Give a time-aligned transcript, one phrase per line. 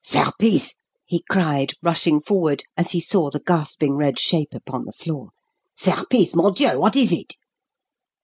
[0.03, 0.73] "Serpice!"
[1.05, 5.29] he cried, rushing forward, as he saw the gasping red shape upon the floor;
[5.75, 6.33] "Serpice!
[6.35, 6.79] Mon Dieu!
[6.79, 7.35] what is it?"